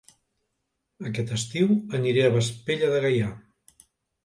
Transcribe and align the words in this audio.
Aquest 1.09 1.35
estiu 1.35 1.69
aniré 2.01 2.25
a 2.27 2.33
Vespella 2.39 2.91
de 2.97 3.05
Gaià 3.07 3.31